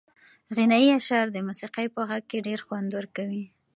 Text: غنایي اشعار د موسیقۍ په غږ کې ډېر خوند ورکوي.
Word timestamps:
غنایي 0.55 0.89
اشعار 0.99 1.27
د 1.31 1.37
موسیقۍ 1.47 1.87
په 1.95 2.01
غږ 2.09 2.23
کې 2.31 2.45
ډېر 2.47 2.59
خوند 2.65 2.89
ورکوي. 2.97 3.45